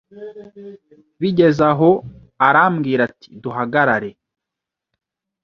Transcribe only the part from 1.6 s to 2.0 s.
aho